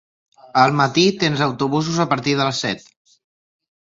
[0.61, 2.89] Al matí tens autobusos a partir de les set.